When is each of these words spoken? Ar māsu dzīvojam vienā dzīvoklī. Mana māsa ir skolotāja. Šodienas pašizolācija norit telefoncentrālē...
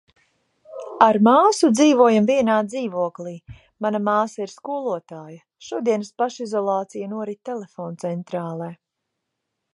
Ar 1.07 1.17
māsu 1.25 1.67
dzīvojam 1.79 2.29
vienā 2.29 2.55
dzīvoklī. 2.69 3.33
Mana 3.87 4.01
māsa 4.07 4.41
ir 4.47 4.53
skolotāja. 4.55 5.39
Šodienas 5.69 6.11
pašizolācija 6.23 7.13
norit 7.15 7.43
telefoncentrālē... 7.53 8.75